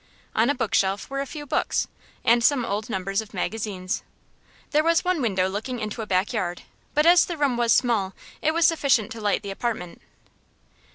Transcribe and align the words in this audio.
On 0.35 0.49
a 0.49 0.55
book 0.55 0.73
shelf 0.73 1.11
were 1.11 1.21
a 1.21 1.27
few 1.27 1.45
books, 1.45 1.87
and 2.25 2.43
some 2.43 2.65
old 2.65 2.89
numbers 2.89 3.21
of 3.21 3.35
magazines. 3.35 4.01
There 4.71 4.83
was 4.83 5.05
one 5.05 5.21
window 5.21 5.47
looking 5.47 5.79
into 5.79 6.01
a 6.01 6.07
back 6.07 6.33
yard, 6.33 6.63
but 6.95 7.05
as 7.05 7.23
the 7.25 7.37
room 7.37 7.55
was 7.55 7.71
small 7.71 8.15
it 8.41 8.51
was 8.51 8.65
sufficient 8.65 9.11
to 9.11 9.21
light 9.21 9.43
the 9.43 9.51
apartment. 9.51 10.01